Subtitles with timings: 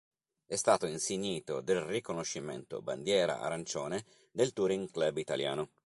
[0.47, 5.69] È stato insignito del riconoscimento Bandiera Arancione del Touring Club Italiano.